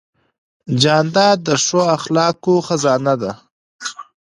جانداد 0.81 1.37
د 1.47 1.49
ښو 1.63 1.79
اخلاقو 1.97 2.55
خزانه 2.67 3.13
ده. 3.21 3.31